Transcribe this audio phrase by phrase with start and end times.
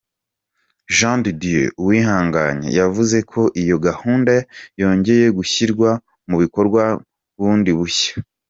[0.97, 4.33] Jean de Dieu Uwihanganye, yavuze ko iyo gahunda
[4.81, 5.89] yongeye gushyirwa
[6.29, 6.83] mu bikorwa
[7.37, 8.13] bundi bushya.